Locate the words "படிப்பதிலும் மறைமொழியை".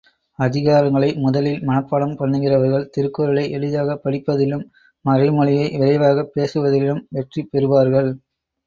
4.03-5.69